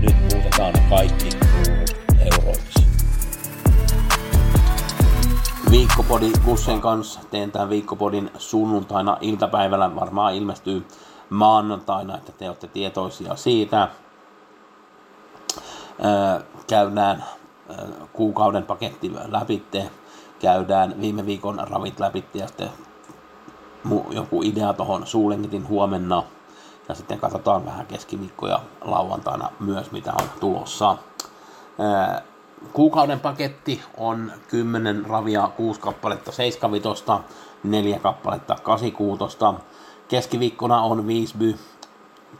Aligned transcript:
Nyt 0.00 0.16
muutetaan 0.32 0.74
kaikki 0.90 1.28
euroiksi. 2.32 2.86
Viikkopodi 5.70 6.32
Kussen 6.44 6.80
kanssa. 6.80 7.20
Teen 7.30 7.52
tämän 7.52 7.70
viikkopodin 7.70 8.30
sunnuntaina 8.38 9.16
iltapäivällä. 9.20 9.94
Varmaan 9.94 10.34
ilmestyy 10.34 10.86
maanantaina, 11.30 12.16
että 12.16 12.32
te 12.32 12.48
olette 12.48 12.66
tietoisia 12.66 13.36
siitä. 13.36 13.88
Käydään 16.66 17.24
kuukauden 18.12 18.62
paketti 18.62 19.12
läpitte, 19.28 19.90
käydään 20.38 21.00
viime 21.00 21.26
viikon 21.26 21.68
ravit 21.70 22.00
läpitte 22.00 22.38
ja 22.38 22.46
sitten 22.46 22.70
joku 24.10 24.42
idea 24.42 24.72
tuohon 24.72 25.06
suulenkitin 25.06 25.68
huomenna 25.68 26.22
ja 26.88 26.94
sitten 26.94 27.18
katsotaan 27.18 27.66
vähän 27.66 27.86
keskiviikkoja 27.86 28.60
lauantaina 28.80 29.50
myös 29.60 29.92
mitä 29.92 30.12
on 30.12 30.28
tulossa. 30.40 30.96
Kuukauden 32.72 33.20
paketti 33.20 33.82
on 33.96 34.32
10 34.48 35.06
ravia, 35.06 35.50
6 35.56 35.80
kappaletta 35.80 36.32
7 36.32 36.70
4 37.64 37.98
kappaletta 37.98 38.56
86 38.62 39.24
keskiviikkona 40.08 40.82
on 40.82 41.06
Viisby, 41.06 41.58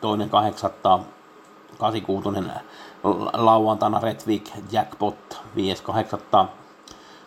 toinen 0.00 0.30
kahdeksatta, 0.30 0.98
86 1.78 2.28
lauantaina 3.32 4.00
Redvik, 4.00 4.50
Jackpot, 4.72 5.42
5 5.56 5.82
kahdeksatta, 5.82 6.46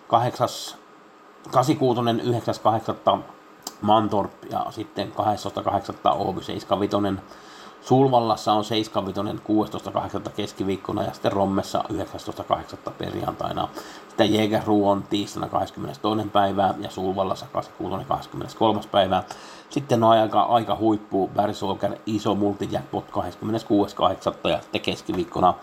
8 0.08 0.50
86 1.52 2.02
9 2.23 2.56
kahdeksatta, 2.63 3.17
Mantorp 3.82 4.32
ja 4.52 4.66
sitten 4.70 5.12
12.8. 5.12 6.12
Oby 6.12 6.44
75. 6.44 7.22
Sulvallassa 7.82 8.54
on 8.54 8.64
75. 8.64 9.74
16.8. 10.26 10.32
keskiviikkona 10.36 11.04
ja 11.04 11.14
sitten 11.14 11.32
Rommessa 11.32 11.84
19.8. 11.94 12.92
perjantaina. 12.98 13.68
Sitten 14.08 14.34
Jägerru 14.34 14.90
on 14.90 15.04
tiistaina 15.04 15.50
22. 15.50 16.30
päivää 16.30 16.74
ja 16.80 16.90
Sulvallassa 16.90 17.46
26. 17.54 18.06
23. 18.06 18.82
päivää. 18.92 19.24
Sitten 19.70 20.04
on 20.04 20.09
aika, 20.12 20.42
aika 20.42 20.76
huippu 20.76 21.28
Bersolker 21.36 21.96
iso 22.06 22.36
multijackpot 22.36 23.06
26.8. 23.06 24.50
ja 24.50 24.62
sitten 24.62 24.82
keskiviikkona 24.82 25.54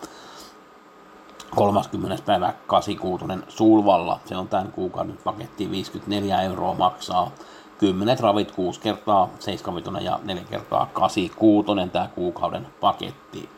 30. 1.55 2.23
päivä 2.25 2.53
86 2.67 3.25
Sulvalla. 3.47 4.19
Se 4.25 4.37
on 4.37 4.47
tämän 4.47 4.71
kuukauden 4.71 5.17
paketti 5.23 5.71
54 5.71 6.41
euroa 6.41 6.73
maksaa. 6.73 7.31
10 7.79 8.19
ravit 8.19 8.51
6 8.51 8.79
kertaa 8.79 9.29
75 9.39 10.05
ja 10.05 10.19
4 10.23 10.43
kertaa 10.49 10.89
86 10.93 11.89
tämä 11.91 12.09
kuukauden 12.15 12.67
paketti. 12.79 13.49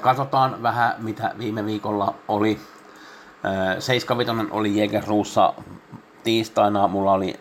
Katsotaan 0.00 0.62
vähän 0.62 0.94
mitä 0.98 1.34
viime 1.38 1.64
viikolla 1.64 2.14
oli. 2.28 2.60
75 3.78 4.50
oli 4.50 4.76
Jägerruussa 4.76 5.54
tiistaina. 6.24 6.88
Mulla 6.88 7.12
oli 7.12 7.40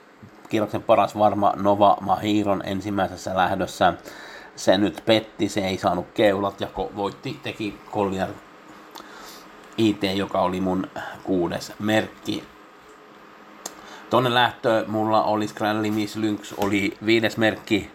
kierroksen 0.49 0.83
paras 0.83 1.17
varma 1.17 1.53
Nova 1.55 1.97
Mahiron 2.01 2.61
ensimmäisessä 2.66 3.35
lähdössä. 3.35 3.93
Se 4.55 4.77
nyt 4.77 5.03
petti, 5.05 5.49
se 5.49 5.67
ei 5.67 5.77
saanut 5.77 6.05
keulat 6.13 6.61
ja 6.61 6.67
voitti, 6.95 7.39
teki 7.43 7.79
Collier 7.91 8.29
IT, 9.77 10.03
joka 10.03 10.41
oli 10.41 10.61
mun 10.61 10.87
kuudes 11.23 11.73
merkki. 11.79 12.54
Tonne 14.09 14.33
lähtö 14.33 14.85
mulla 14.88 15.23
oli 15.23 15.47
Scrally 15.47 15.91
Miss 15.91 16.16
Lynx, 16.16 16.53
oli 16.57 16.97
viides 17.05 17.38
merkki. 17.38 17.91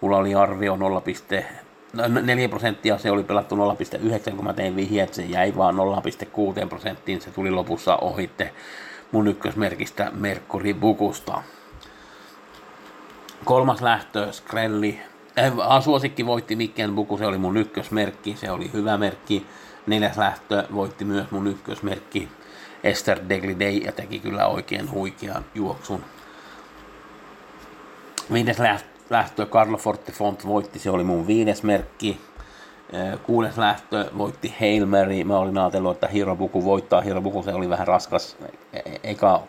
Mulla 0.00 0.16
oli 0.16 0.34
arvio 0.34 0.76
0,4 0.76 2.48
prosenttia, 2.50 2.98
se 2.98 3.10
oli 3.10 3.22
pelattu 3.22 3.56
0,9, 3.56 4.36
kun 4.36 4.44
mä 4.44 4.52
tein 4.52 4.76
vihjeet, 4.76 5.14
se 5.14 5.22
jäi 5.22 5.56
vaan 5.56 5.74
0,6 6.62 6.68
prosenttiin, 6.68 7.20
se 7.20 7.30
tuli 7.30 7.50
lopussa 7.50 7.96
ohitte 7.96 8.52
mun 9.12 9.28
ykkösmerkistä 9.28 10.10
Mercury 10.14 10.74
Bukusta. 10.74 11.42
Kolmas 13.44 13.82
lähtö, 13.82 14.32
Skrelli. 14.32 15.00
Äh, 15.38 15.82
suosikki 15.84 16.26
voitti 16.26 16.56
Mikken 16.56 16.94
Buku, 16.94 17.18
se 17.18 17.26
oli 17.26 17.38
mun 17.38 17.56
ykkösmerkki, 17.56 18.36
se 18.36 18.50
oli 18.50 18.70
hyvä 18.72 18.98
merkki. 18.98 19.46
Neljäs 19.86 20.16
lähtö 20.16 20.64
voitti 20.74 21.04
myös 21.04 21.30
mun 21.30 21.46
ykkösmerkki, 21.46 22.28
Esther 22.84 23.20
Deglidey, 23.28 23.76
ja 23.76 23.92
teki 23.92 24.18
kyllä 24.18 24.46
oikein 24.46 24.90
huikean 24.90 25.44
juoksun. 25.54 26.04
Viides 28.32 28.56
lähtö, 29.10 29.46
Carlo 29.46 29.76
Fortefont 29.76 30.46
voitti, 30.46 30.78
se 30.78 30.90
oli 30.90 31.04
mun 31.04 31.26
viides 31.26 31.62
merkki. 31.62 32.20
Kuudes 33.22 33.58
lähtö 33.58 34.10
voitti 34.18 34.54
Hail 34.60 34.86
Mary. 34.86 35.24
Mä 35.24 35.38
olin 35.38 35.58
ajatellut, 35.58 35.96
että 35.96 36.08
Hirobuku 36.08 36.64
voittaa. 36.64 37.00
Hirobuku 37.00 37.42
se 37.42 37.54
oli 37.54 37.68
vähän 37.68 37.86
raskas, 37.86 38.36
eka 39.02 39.42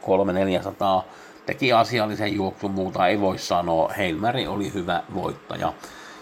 3-400 1.02 1.04
teki 1.46 1.74
asiallisen 1.74 2.36
juoksun, 2.36 2.72
muuta 2.72 3.08
ei 3.08 3.22
voi 3.22 3.38
sanoa. 3.38 3.90
Heilmäri 3.98 4.48
oli 4.48 4.74
hyvä 4.74 5.04
voittaja. 5.14 5.74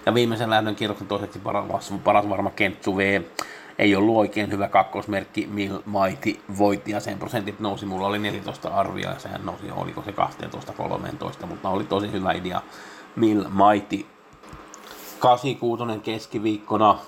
Ja 0.06 0.14
viimeisen 0.14 0.50
lähdön 0.50 0.76
kierroksen 0.76 1.08
toiseksi 1.08 1.40
paras, 1.40 1.94
paras 2.04 2.30
varma 2.30 2.50
Kentsu 2.50 2.98
V 2.98 3.22
ei 3.82 3.96
ollut 3.96 4.18
oikein 4.18 4.52
hyvä 4.52 4.68
kakkosmerkki, 4.68 5.48
Mill 5.52 5.78
Mighty 5.86 6.40
voitti 6.58 6.92
ja 6.92 7.00
sen 7.00 7.20
prosentit 7.20 7.60
nousi, 7.60 7.86
mulla 7.86 8.08
oli 8.08 8.20
14 8.20 8.70
arvia 8.70 9.10
ja 9.10 9.20
sehän 9.20 9.46
nousi, 9.46 9.72
oliko 9.72 10.04
se 10.04 10.14
12-13, 11.44 11.46
mutta 11.46 11.70
oli 11.70 11.84
tosi 11.84 12.12
hyvä 12.12 12.32
idea. 12.32 12.62
Mill 13.16 13.44
Mighty 13.44 14.06
86 15.20 16.00
keskiviikkona, 16.04 17.00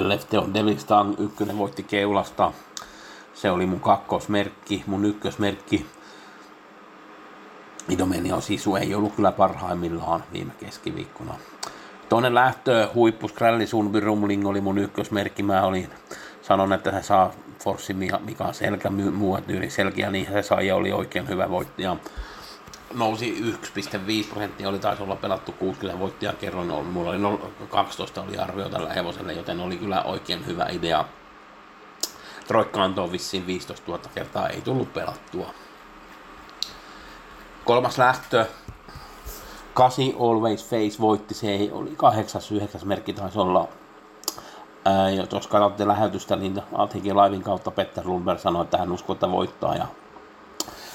lefte 0.00 0.38
on 0.38 0.54
Devil 0.54 0.78
Stang, 0.78 1.14
ykkönen 1.20 1.58
voitti 1.58 1.82
keulasta, 1.82 2.52
se 3.34 3.50
oli 3.50 3.66
mun 3.66 3.80
kakkosmerkki, 3.80 4.84
mun 4.86 5.04
ykkösmerkki, 5.04 5.86
Idomenion 7.88 8.42
sisu 8.42 8.76
ei 8.76 8.94
ollut 8.94 9.14
kyllä 9.14 9.32
parhaimmillaan 9.32 10.24
viime 10.32 10.52
keskiviikkona. 10.60 11.34
Toinen 12.08 12.34
lähtö, 12.34 12.88
huippuskrälli 12.94 13.66
Sunby 13.66 14.00
Rumling 14.00 14.46
oli 14.46 14.60
mun 14.60 14.78
ykkösmerkki. 14.78 15.42
Mä 15.42 15.62
olin 15.62 15.90
sanon, 16.42 16.72
että 16.72 16.90
se 16.90 17.02
saa 17.02 17.32
Forssi 17.58 17.94
Mika 17.94 18.52
Selkä, 18.52 18.90
muut 18.90 19.50
yli 19.50 19.70
selkeä, 19.70 20.10
niin 20.10 20.26
se 20.32 20.42
sai 20.42 20.66
ja 20.66 20.76
oli 20.76 20.92
oikein 20.92 21.28
hyvä 21.28 21.50
voittaja. 21.50 21.96
Nousi 22.94 23.56
1,5 24.24 24.30
prosenttia, 24.30 24.68
oli 24.68 24.78
taisi 24.78 25.02
olla 25.02 25.16
pelattu 25.16 25.52
60 25.52 26.00
voittaja 26.00 26.32
kerran, 26.32 26.66
mulla 26.66 27.10
oli 27.10 27.18
12 27.68 28.22
oli 28.22 28.38
arvio 28.38 28.68
tällä 28.68 28.92
hevoselle, 28.92 29.32
joten 29.32 29.60
oli 29.60 29.76
kyllä 29.76 30.02
oikein 30.02 30.46
hyvä 30.46 30.66
idea. 30.70 31.04
Troikka 32.46 32.84
antoi 32.84 33.12
vissiin 33.12 33.46
15 33.46 33.90
000 33.90 34.02
kertaa, 34.14 34.48
ei 34.48 34.60
tullut 34.60 34.92
pelattua. 34.92 35.54
Kolmas 37.64 37.98
lähtö, 37.98 38.46
Kasi 39.74 40.16
Always 40.20 40.70
Face 40.70 41.00
voitti, 41.00 41.34
se 41.34 41.50
ei, 41.50 41.70
oli 41.72 41.94
kahdeksas, 41.96 42.52
yhdeksäs 42.52 42.84
merkki 42.84 43.12
taisi 43.12 43.38
olla. 43.38 43.68
Ää, 44.84 45.10
jos 45.10 45.46
katsotte 45.46 45.86
lähetystä, 45.86 46.36
niin 46.36 46.62
Athikin 46.72 47.16
Laivin 47.16 47.42
kautta 47.42 47.70
Petter 47.70 48.06
Lundberg 48.06 48.38
sanoi, 48.38 48.64
että 48.64 48.78
hän 48.78 48.92
uskoo, 48.92 49.14
että 49.14 49.30
voittaa. 49.30 49.76
Ja 49.76 49.86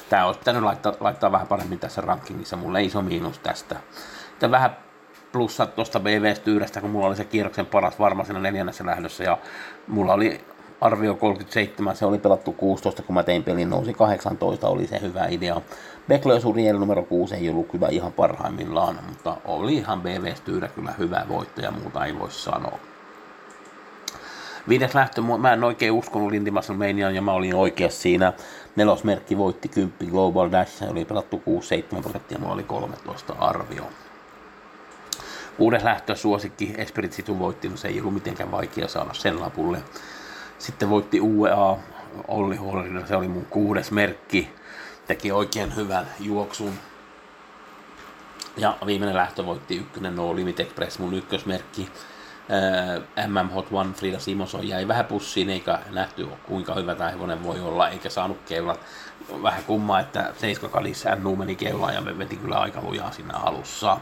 tämä 0.09 0.25
olisi 0.25 0.39
pitänyt 0.39 0.63
laittaa, 0.63 0.93
laittaa 0.99 1.31
vähän 1.31 1.47
paremmin 1.47 1.79
tässä 1.79 2.01
rankingissa, 2.01 2.55
mulle 2.57 2.83
iso 2.83 3.01
miinus 3.01 3.39
tästä. 3.39 3.75
Sitten 4.29 4.51
vähän 4.51 4.77
plussat 5.31 5.75
tuosta 5.75 5.99
BV-styydestä, 5.99 6.81
kun 6.81 6.89
mulla 6.89 7.07
oli 7.07 7.15
se 7.15 7.25
kierroksen 7.25 7.65
paras 7.65 7.99
varma 7.99 8.23
siinä 8.23 8.39
neljännessä 8.39 8.85
lähdössä, 8.85 9.23
ja 9.23 9.37
mulla 9.87 10.13
oli 10.13 10.45
arvio 10.81 11.15
37, 11.15 11.95
se 11.95 12.05
oli 12.05 12.17
pelattu 12.17 12.51
16, 12.51 13.03
kun 13.03 13.15
mä 13.15 13.23
tein 13.23 13.43
pelin, 13.43 13.69
nousi 13.69 13.93
18, 13.93 14.67
oli 14.67 14.87
se 14.87 15.01
hyvä 15.01 15.25
idea. 15.25 15.61
Beckler 16.07 16.41
Suriel 16.41 16.77
numero 16.77 17.03
6 17.03 17.35
ei 17.35 17.49
ollut 17.49 17.67
kyllä 17.67 17.87
ihan 17.89 18.13
parhaimmillaan, 18.13 18.99
mutta 19.07 19.37
oli 19.45 19.73
ihan 19.73 20.01
BV-styyrä 20.01 20.67
kyllä 20.67 20.93
hyvä 20.97 21.25
voittaja, 21.29 21.71
muuta 21.71 22.05
ei 22.05 22.19
voi 22.19 22.31
sanoa. 22.31 22.79
Viides 24.69 24.95
lähtö, 24.95 25.21
mä 25.21 25.53
en 25.53 25.63
oikein 25.63 25.91
uskonut 25.91 26.31
Lindy 26.31 26.51
Musclemaniaan 26.51 27.15
ja 27.15 27.21
mä 27.21 27.31
olin 27.31 27.55
oikeassa 27.55 28.01
siinä. 28.01 28.33
Nelosmerkki 28.75 29.37
voitti 29.37 29.67
10 29.67 29.93
Global 30.11 30.51
Dash, 30.51 30.71
se 30.71 30.85
oli 30.85 31.05
pelattu 31.05 31.41
6-7 31.97 32.01
prosenttia, 32.01 32.39
mulla 32.39 32.53
oli 32.53 32.63
13 32.63 33.35
arvio. 33.39 33.83
Kuudes 35.57 35.83
lähtö 35.83 36.15
suosikki 36.15 36.73
Esprit 36.77 37.13
Situ 37.13 37.39
voitti, 37.39 37.69
no 37.69 37.77
se 37.77 37.87
ei 37.87 37.99
ollut 37.99 38.13
mitenkään 38.13 38.51
vaikea 38.51 38.87
saada 38.87 39.13
sen 39.13 39.39
lapulle. 39.39 39.81
Sitten 40.59 40.89
voitti 40.89 41.21
UEA, 41.21 41.77
Olli 42.27 42.55
Huolinen, 42.55 43.07
se 43.07 43.15
oli 43.15 43.27
mun 43.27 43.45
kuudes 43.45 43.91
merkki. 43.91 44.49
Teki 45.07 45.31
oikein 45.31 45.75
hyvän 45.75 46.07
juoksun. 46.19 46.73
Ja 48.57 48.77
viimeinen 48.85 49.15
lähtö 49.15 49.45
voitti 49.45 49.77
ykkönen 49.77 50.15
No 50.15 50.35
Limit 50.35 50.59
Express, 50.59 50.99
mun 50.99 51.13
ykkösmerkki. 51.13 51.89
MM 53.27 53.49
Hot 53.49 53.67
One 53.71 53.93
Frida 53.93 54.19
Simonson 54.19 54.67
jäi 54.67 54.87
vähän 54.87 55.05
pussiin, 55.05 55.49
eikä 55.49 55.79
nähty 55.91 56.27
kuinka 56.43 56.73
hyvä 56.73 56.95
tämä 56.95 57.09
hevonen 57.09 57.43
voi 57.43 57.59
olla, 57.59 57.89
eikä 57.89 58.09
saanut 58.09 58.37
keulat. 58.47 58.79
Vähän 59.43 59.63
kummaa, 59.63 59.99
että 59.99 60.33
7 60.37 60.71
kadissa 60.71 61.15
NU 61.15 61.35
meni 61.35 61.55
keulaan 61.55 61.93
ja 61.93 62.01
me 62.01 62.17
veti 62.17 62.35
kyllä 62.35 62.59
aika 62.59 62.81
lujaa 62.81 63.11
siinä 63.11 63.33
alussa. 63.33 63.97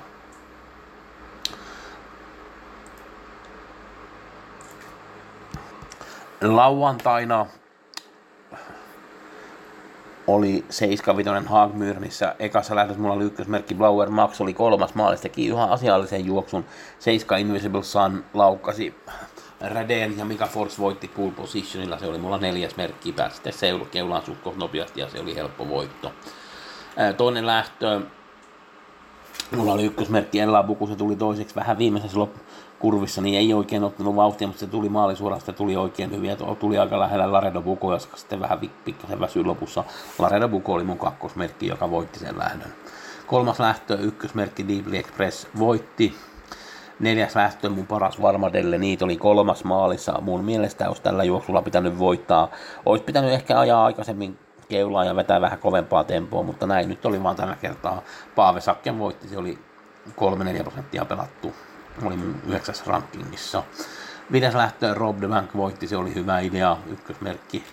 Lauantaina 6.41 7.45
oli 10.27 10.65
75 10.69 11.47
Haagmyrnissä. 11.47 12.35
Ekassa 12.39 12.75
lähdössä 12.75 13.01
mulla 13.01 13.15
oli 13.15 13.23
ykkösmerkki 13.23 13.75
Blower 13.75 14.09
Max 14.09 14.41
oli 14.41 14.53
kolmas 14.53 14.95
maalis, 14.95 15.21
teki 15.21 15.45
ihan 15.45 15.69
asiallisen 15.69 16.25
juoksun. 16.25 16.65
7 16.99 17.41
Invisible 17.41 17.83
Sun 17.83 18.25
laukkasi 18.33 18.95
Redeen 19.61 20.17
ja 20.17 20.25
Mika 20.25 20.47
Force 20.47 20.77
voitti 20.81 21.07
pool 21.07 21.31
positionilla, 21.31 21.99
se 21.99 22.07
oli 22.07 22.17
mulla 22.17 22.37
neljäs 22.37 22.75
merkki, 22.75 23.11
pääsi 23.11 23.35
sitten 23.35 23.53
seulu 23.53 23.85
keulaan 23.85 24.23
nopeasti 24.55 24.99
ja 24.99 25.09
se 25.09 25.19
oli 25.19 25.35
helppo 25.35 25.69
voitto. 25.69 26.11
Toinen 27.17 27.47
lähtö, 27.47 28.01
mulla 29.55 29.73
oli 29.73 29.85
ykkösmerkki 29.85 30.39
Ella 30.39 30.63
Buku, 30.63 30.87
se 30.87 30.95
tuli 30.95 31.15
toiseksi 31.15 31.55
vähän 31.55 31.77
viimeisessä 31.77 32.17
lop- 32.17 32.39
kurvissa, 32.79 33.21
niin 33.21 33.37
ei 33.37 33.53
oikein 33.53 33.83
ottanut 33.83 34.15
vauhtia, 34.15 34.47
mutta 34.47 34.59
se 34.59 34.67
tuli 34.67 34.89
maalisuoraan, 34.89 35.41
se 35.41 35.53
tuli 35.53 35.77
oikein 35.77 36.11
hyvin, 36.11 36.31
että 36.31 36.45
tuli 36.59 36.77
aika 36.77 36.99
lähellä 36.99 37.31
Laredo 37.31 37.61
Buko, 37.61 37.93
joska 37.93 38.17
sitten 38.17 38.39
vähän 38.39 38.59
pikkasen 38.85 39.19
väsyi 39.19 39.43
lopussa. 39.43 39.83
Laredo 40.19 40.47
Buko 40.47 40.73
oli 40.73 40.83
mun 40.83 40.97
kakkosmerkki, 40.97 41.67
joka 41.67 41.91
voitti 41.91 42.19
sen 42.19 42.37
lähdön. 42.37 42.73
Kolmas 43.27 43.59
lähtö, 43.59 43.95
ykkösmerkki 43.95 44.67
Deeply 44.67 44.97
Express 44.97 45.47
voitti. 45.59 46.13
Neljäs 46.99 47.35
lähtö, 47.35 47.69
mun 47.69 47.87
paras 47.87 48.21
Varmadelle, 48.21 48.77
niitä 48.77 49.05
oli 49.05 49.17
kolmas 49.17 49.63
maalissa. 49.63 50.21
Mun 50.21 50.43
mielestä 50.43 50.87
olisi 50.87 51.01
tällä 51.01 51.23
juoksulla 51.23 51.61
pitänyt 51.61 51.99
voittaa. 51.99 52.49
Olisi 52.85 53.03
pitänyt 53.03 53.31
ehkä 53.31 53.59
ajaa 53.59 53.85
aikaisemmin 53.85 54.39
keulaa 54.69 55.05
ja 55.05 55.15
vetää 55.15 55.41
vähän 55.41 55.59
kovempaa 55.59 56.03
tempoa, 56.03 56.43
mutta 56.43 56.67
näin 56.67 56.89
nyt 56.89 57.05
oli 57.05 57.23
vaan 57.23 57.35
tällä 57.35 57.55
kertaa. 57.55 58.01
Paave 58.35 58.61
Sakken 58.61 58.99
voitti, 58.99 59.27
se 59.27 59.37
oli 59.37 59.59
3-4 60.59 60.63
prosenttia 60.63 61.05
pelattu 61.05 61.53
oli 62.05 62.17
mun 62.17 62.41
yhdeksäs 62.47 62.87
rankingissa. 62.87 63.63
Viides 64.31 64.55
lähtö 64.55 64.93
Rob 64.93 65.17
the 65.17 65.27
Bank 65.27 65.55
voitti, 65.55 65.87
se 65.87 65.97
oli 65.97 66.15
hyvä 66.15 66.39
idea, 66.39 66.77
ykkösmerkki. 66.87 67.63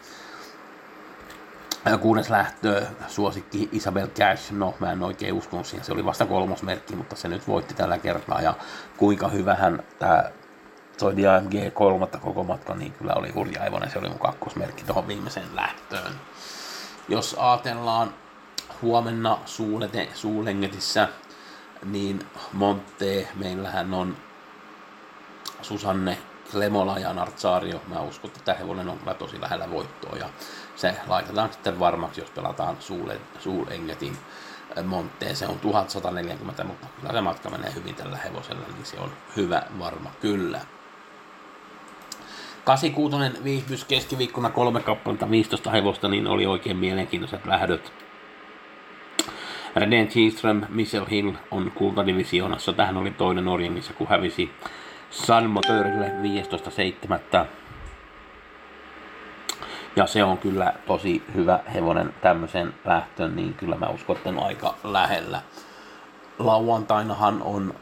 Kuudes 2.00 2.30
lähtö, 2.30 2.86
suosikki 3.08 3.68
Isabel 3.72 4.06
Cash, 4.06 4.52
no 4.52 4.74
mä 4.80 4.92
en 4.92 5.02
oikein 5.02 5.34
uskonut 5.34 5.66
siihen, 5.66 5.84
se 5.84 5.92
oli 5.92 6.04
vasta 6.04 6.26
kolmos 6.26 6.62
merkki, 6.62 6.96
mutta 6.96 7.16
se 7.16 7.28
nyt 7.28 7.48
voitti 7.48 7.74
tällä 7.74 7.98
kertaa 7.98 8.40
ja 8.40 8.54
kuinka 8.96 9.28
hyvähän 9.28 9.82
tämä 9.98 10.24
toi 10.98 11.16
DMG 11.16 11.74
kolmatta 11.74 12.18
koko 12.18 12.44
matka, 12.44 12.74
niin 12.74 12.92
kyllä 12.92 13.14
oli 13.14 13.30
hurja 13.30 13.60
se 13.88 13.98
oli 13.98 14.08
mun 14.08 14.18
kakkosmerkki 14.18 14.84
tuohon 14.84 15.08
viimeiseen 15.08 15.56
lähtöön. 15.56 16.12
Jos 17.08 17.36
ajatellaan 17.38 18.14
huomenna 18.82 19.38
suulete, 19.46 20.08
Suulengetissä 20.14 21.08
niin 21.84 22.26
Monte, 22.52 23.28
meillähän 23.34 23.94
on 23.94 24.16
Susanne 25.62 26.18
Klemola 26.50 26.98
ja 26.98 27.12
Nartsaario. 27.12 27.82
Mä 27.86 28.00
uskon, 28.00 28.28
että 28.28 28.40
tämä 28.44 28.58
hevonen 28.58 28.88
on 28.88 29.00
tosi 29.18 29.40
lähellä 29.40 29.70
voittoa 29.70 30.16
ja 30.16 30.28
se 30.76 30.96
laitetaan 31.06 31.52
sitten 31.52 31.78
varmaksi, 31.78 32.20
jos 32.20 32.30
pelataan 32.30 32.76
Suulengetin 33.38 34.18
Monteen. 34.84 35.36
Se 35.36 35.46
on 35.46 35.58
1140, 35.58 36.64
mutta 36.64 36.86
kyllä 37.00 37.12
se 37.12 37.20
matka 37.20 37.50
menee 37.50 37.74
hyvin 37.74 37.94
tällä 37.94 38.16
hevosella, 38.16 38.66
niin 38.74 38.86
se 38.86 39.00
on 39.00 39.12
hyvä 39.36 39.62
varma 39.78 40.10
kyllä. 40.20 40.60
86 42.64 43.44
viihdytys 43.44 43.84
keskiviikkona 43.84 44.50
kolme 44.50 44.80
kappaletta 44.80 45.30
15 45.30 45.70
hevosta, 45.70 46.08
niin 46.08 46.26
oli 46.26 46.46
oikein 46.46 46.76
mielenkiintoiset 46.76 47.46
lähdöt 47.46 47.92
Reden 49.76 50.08
Kihlström, 50.08 50.62
Michel 50.68 51.04
Hill 51.04 51.32
on 51.50 51.72
kultadivisioonassa. 51.74 52.72
Tähän 52.72 52.96
oli 52.96 53.10
toinen 53.10 53.48
Orjengissa, 53.48 53.92
kun 53.92 54.08
hävisi 54.08 54.50
San 55.10 55.50
Motörille 55.50 56.12
15.7. 57.42 57.46
Ja 59.96 60.06
se 60.06 60.24
on 60.24 60.38
kyllä 60.38 60.72
tosi 60.86 61.22
hyvä 61.34 61.60
hevonen 61.74 62.14
tämmöisen 62.20 62.74
lähtön, 62.84 63.36
niin 63.36 63.54
kyllä 63.54 63.76
mä 63.76 63.86
uskon, 63.86 64.16
että 64.16 64.28
on 64.28 64.38
aika 64.38 64.74
lähellä. 64.84 65.42
Lauantainahan 66.38 67.42
on 67.42 67.74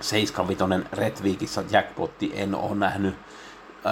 75 0.00 0.86
Redvikissä 0.92 1.64
jackpotti, 1.70 2.32
en 2.34 2.54
ole 2.54 2.76
nähnyt 2.76 3.14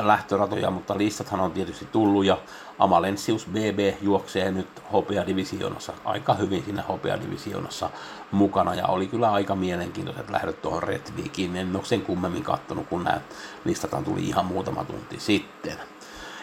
lähtöratoja, 0.02 0.70
mutta 0.70 0.98
listathan 0.98 1.40
on 1.40 1.52
tietysti 1.52 1.88
tullut 1.92 2.24
ja 2.24 2.38
Amalensius 2.78 3.46
BB 3.46 4.02
juoksee 4.02 4.50
nyt 4.50 4.82
hopeadivisioonassa 4.92 5.92
aika 6.04 6.34
hyvin 6.34 6.64
siinä 6.64 6.82
hopeadivisioonassa 6.82 7.90
mukana 8.32 8.74
ja 8.74 8.86
oli 8.86 9.06
kyllä 9.06 9.32
aika 9.32 9.54
mielenkiintoiset 9.54 10.30
lähdöt 10.30 10.62
tuohon 10.62 10.82
Redvikiin. 10.82 11.56
En 11.56 11.76
ole 11.76 11.84
sen 11.84 12.02
kummemmin 12.02 12.42
kattonut, 12.42 12.86
kun 12.88 13.04
nämä 13.04 13.20
listataan 13.64 14.04
tuli 14.04 14.28
ihan 14.28 14.46
muutama 14.46 14.84
tunti 14.84 15.20
sitten. 15.20 15.78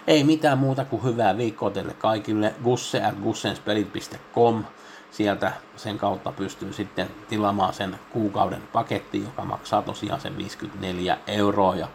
Ei 0.07 0.23
mitään 0.23 0.57
muuta 0.57 0.85
kuin 0.85 1.03
hyvää 1.03 1.37
viikkoa 1.37 1.69
teille 1.69 1.93
kaikille. 1.93 2.55
Gusse 2.63 3.03
at 3.03 3.15
gussenspelit.com. 3.23 4.63
Sieltä 5.11 5.51
sen 5.75 5.97
kautta 5.97 6.31
pystyy 6.31 6.73
sitten 6.73 7.07
tilaamaan 7.29 7.73
sen 7.73 7.99
kuukauden 8.09 8.61
paketti, 8.73 9.23
joka 9.23 9.45
maksaa 9.45 9.81
tosiaan 9.81 10.21
sen 10.21 10.37
54 10.37 11.17
euroa. 11.27 11.75
Ja 11.75 11.87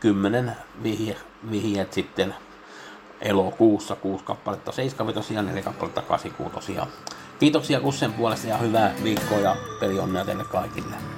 10 0.00 0.56
vihje, 0.82 1.16
vihjeet 1.50 1.92
sitten 1.92 2.34
elokuussa, 3.20 3.96
6 3.96 4.24
kappaletta 4.24 4.72
7 4.72 5.14
ja 5.30 5.42
4 5.42 5.62
kappaletta 5.62 6.02
8 6.02 6.30
kuutosia. 6.30 6.86
Kiitoksia 7.38 7.80
Kussen 7.80 8.12
puolesta 8.12 8.46
ja 8.46 8.56
hyvää 8.56 8.94
viikkoa 9.02 9.38
ja 9.38 9.56
pelionnea 9.80 10.24
teille 10.24 10.44
kaikille. 10.44 11.15